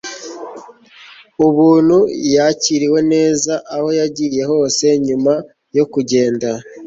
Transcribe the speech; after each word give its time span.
ubuntu, 1.47 1.97
yakiriwe 2.35 2.99
neza 3.13 3.53
aho 3.75 3.87
yagiye 3.99 4.41
hose. 4.51 4.85
nyuma 5.07 5.33
yo 5.77 5.85
kugenda 5.93 6.49